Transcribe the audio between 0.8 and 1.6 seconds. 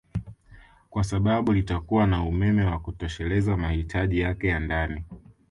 kwa sababu